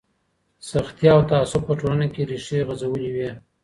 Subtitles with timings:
[0.69, 3.29] سختي او تعصب په ټولنه کي ريښې غځولې وې.